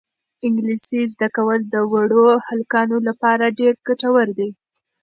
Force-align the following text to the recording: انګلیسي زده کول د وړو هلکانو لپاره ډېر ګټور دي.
انګلیسي 0.45 1.01
زده 1.13 1.27
کول 1.35 1.59
د 1.73 1.75
وړو 1.91 2.25
هلکانو 2.47 2.97
لپاره 3.07 3.45
ډېر 3.59 3.73
ګټور 3.87 4.27
دي. 4.37 4.49